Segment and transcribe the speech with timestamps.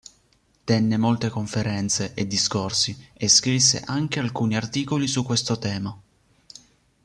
[0.63, 5.95] Tenne molte conferenze e discorsi e scrisse anche alcuni articoli su questo tema.